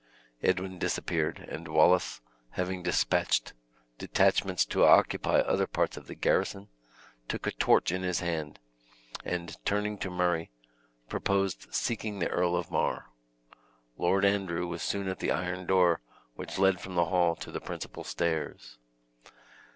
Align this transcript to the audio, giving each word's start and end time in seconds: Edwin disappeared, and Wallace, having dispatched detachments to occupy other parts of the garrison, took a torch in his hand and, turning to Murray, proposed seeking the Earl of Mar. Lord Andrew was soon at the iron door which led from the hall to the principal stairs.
Edwin 0.41 0.79
disappeared, 0.79 1.45
and 1.47 1.67
Wallace, 1.67 2.21
having 2.53 2.81
dispatched 2.81 3.53
detachments 3.99 4.65
to 4.65 4.83
occupy 4.83 5.41
other 5.41 5.67
parts 5.67 5.95
of 5.95 6.07
the 6.07 6.15
garrison, 6.15 6.69
took 7.27 7.45
a 7.45 7.51
torch 7.51 7.91
in 7.91 8.01
his 8.01 8.19
hand 8.19 8.57
and, 9.23 9.63
turning 9.63 9.99
to 9.99 10.09
Murray, 10.09 10.49
proposed 11.07 11.71
seeking 11.71 12.17
the 12.17 12.29
Earl 12.29 12.55
of 12.55 12.71
Mar. 12.71 13.11
Lord 13.95 14.25
Andrew 14.25 14.65
was 14.65 14.81
soon 14.81 15.07
at 15.07 15.19
the 15.19 15.29
iron 15.31 15.67
door 15.67 16.01
which 16.33 16.57
led 16.57 16.81
from 16.81 16.95
the 16.95 17.05
hall 17.05 17.35
to 17.35 17.51
the 17.51 17.61
principal 17.61 18.03
stairs. 18.03 18.79